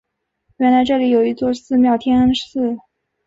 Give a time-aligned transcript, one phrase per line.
[0.57, 2.79] 原来这里有一座寺庙天安寺。